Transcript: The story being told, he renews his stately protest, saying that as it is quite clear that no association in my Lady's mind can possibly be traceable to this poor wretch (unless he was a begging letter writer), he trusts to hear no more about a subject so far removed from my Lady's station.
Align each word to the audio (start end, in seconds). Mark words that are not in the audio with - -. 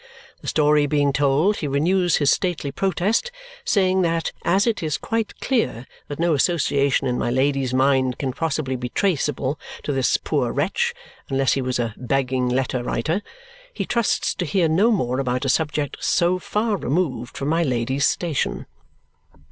The 0.41 0.47
story 0.47 0.87
being 0.87 1.13
told, 1.13 1.57
he 1.57 1.67
renews 1.67 2.15
his 2.15 2.31
stately 2.31 2.71
protest, 2.71 3.29
saying 3.63 4.01
that 4.01 4.31
as 4.43 4.65
it 4.65 4.81
is 4.81 4.97
quite 4.97 5.39
clear 5.41 5.85
that 6.07 6.17
no 6.17 6.33
association 6.33 7.05
in 7.05 7.19
my 7.19 7.29
Lady's 7.29 7.71
mind 7.71 8.17
can 8.17 8.33
possibly 8.33 8.75
be 8.75 8.89
traceable 8.89 9.59
to 9.83 9.93
this 9.93 10.17
poor 10.17 10.51
wretch 10.51 10.95
(unless 11.29 11.53
he 11.53 11.61
was 11.61 11.77
a 11.77 11.93
begging 11.97 12.49
letter 12.49 12.81
writer), 12.81 13.21
he 13.71 13.85
trusts 13.85 14.33
to 14.33 14.45
hear 14.45 14.67
no 14.67 14.89
more 14.89 15.19
about 15.19 15.45
a 15.45 15.49
subject 15.49 16.03
so 16.03 16.39
far 16.39 16.77
removed 16.77 17.37
from 17.37 17.49
my 17.49 17.61
Lady's 17.61 18.07
station. 18.07 18.65